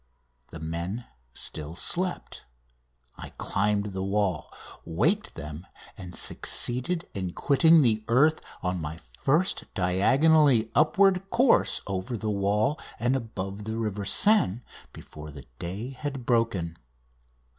[0.49, 2.47] The men still slept.
[3.17, 4.51] I climbed the wall,
[4.83, 12.17] waked them, and succeeded in quitting the earth on my first diagonally upward course over
[12.17, 14.61] the wall and above the River Seine
[14.91, 16.77] before the day had broken.